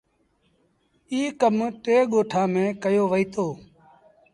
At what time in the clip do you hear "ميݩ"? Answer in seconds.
2.53-2.77